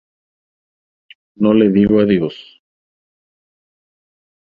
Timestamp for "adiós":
2.01-2.35